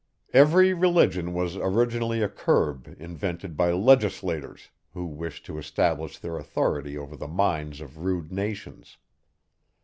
[0.33, 6.97] Every religion was originally a curb invented by legislators, who wished to establish their authority
[6.97, 8.97] over the minds of rude nations.